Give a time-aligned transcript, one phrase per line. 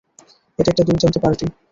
[0.59, 1.45] এটা একটা দুর্দান্ত পার্টি।